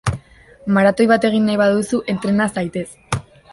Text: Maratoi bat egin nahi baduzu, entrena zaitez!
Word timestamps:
Maratoi 0.77 1.05
bat 1.11 1.27
egin 1.29 1.45
nahi 1.51 1.61
baduzu, 1.63 2.01
entrena 2.17 2.51
zaitez! 2.59 2.89